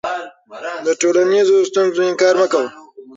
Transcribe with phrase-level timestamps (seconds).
[0.85, 2.67] د ټولنیزو ستونزو انکار مه کوه.